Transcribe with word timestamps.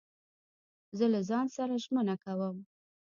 زه 0.97 1.05
له 1.13 1.19
ځان 1.29 1.45
سره 1.57 1.73
ژمنه 1.83 2.15
کوم. 2.23 2.57